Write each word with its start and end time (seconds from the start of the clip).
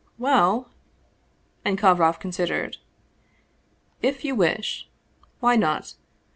Well" 0.17 0.71
And 1.63 1.77
Kovroff 1.77 2.19
considered; 2.19 2.77
"if 4.01 4.25
you 4.25 4.33
wish. 4.33 4.89
Why 5.41 5.55
not 5.55 5.93